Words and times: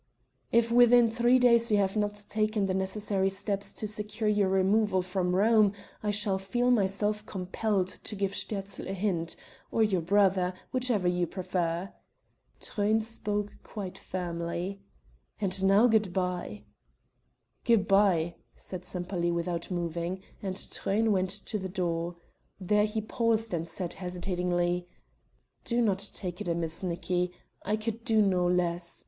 "If 0.51 0.71
within 0.71 1.11
three 1.11 1.37
days 1.37 1.69
you 1.69 1.77
have 1.77 1.95
not 1.95 2.25
taken 2.27 2.65
the 2.65 2.73
necessary 2.73 3.29
steps 3.29 3.71
to 3.73 3.87
secure 3.87 4.27
your 4.27 4.49
removal 4.49 5.03
from 5.03 5.35
Rome, 5.35 5.73
I 6.01 6.09
shall 6.09 6.39
feel 6.39 6.71
myself 6.71 7.23
compelled 7.27 7.85
to 7.89 8.15
give 8.15 8.33
Sterzl 8.33 8.87
a 8.89 8.95
hint 8.95 9.35
or 9.71 9.83
your 9.83 10.01
brother 10.01 10.55
whichever 10.71 11.07
you 11.07 11.27
prefer." 11.27 11.93
Truyn 12.59 13.03
spoke 13.03 13.53
quite 13.61 13.95
firmly. 13.99 14.81
"And 15.39 15.63
now 15.63 15.85
good 15.85 16.11
bye." 16.13 16.63
"Good 17.63 17.87
bye," 17.87 18.37
said 18.55 18.83
Sempaly 18.85 19.29
without 19.31 19.69
moving, 19.69 20.23
and 20.41 20.55
Truyn 20.55 21.11
went 21.11 21.29
to 21.29 21.59
the 21.59 21.69
door; 21.69 22.15
there 22.59 22.85
he 22.85 23.01
paused 23.01 23.53
and 23.53 23.67
said 23.67 23.93
hesitatingly: 23.93 24.87
"Do 25.63 25.79
not 25.79 25.99
take 26.11 26.41
it 26.41 26.47
amiss, 26.47 26.81
Nicki 26.81 27.31
I 27.63 27.75
could 27.75 28.03
do 28.03 28.19
no 28.23 28.47
less. 28.47 28.99